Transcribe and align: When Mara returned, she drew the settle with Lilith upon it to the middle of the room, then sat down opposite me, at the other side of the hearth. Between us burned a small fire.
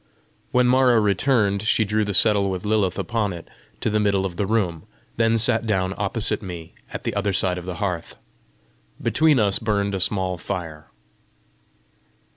When 0.51 0.65
Mara 0.65 0.99
returned, 0.99 1.61
she 1.61 1.85
drew 1.85 2.03
the 2.03 2.15
settle 2.15 2.49
with 2.49 2.65
Lilith 2.65 2.97
upon 2.97 3.33
it 3.33 3.47
to 3.81 3.89
the 3.91 3.99
middle 3.99 4.25
of 4.25 4.35
the 4.35 4.47
room, 4.47 4.87
then 5.17 5.37
sat 5.37 5.67
down 5.67 5.93
opposite 5.95 6.41
me, 6.41 6.73
at 6.91 7.03
the 7.03 7.13
other 7.13 7.33
side 7.33 7.59
of 7.59 7.65
the 7.65 7.75
hearth. 7.75 8.15
Between 8.99 9.37
us 9.37 9.59
burned 9.59 9.93
a 9.93 9.99
small 9.99 10.39
fire. 10.39 10.87